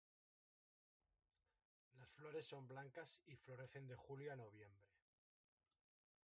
Las 1.93 2.11
flores 2.11 2.47
son 2.47 2.67
blancas 2.67 3.21
y 3.27 3.35
florecen 3.35 3.85
de 3.85 3.95
julio 3.95 4.33
a 4.33 4.35
noviembre. 4.35 4.89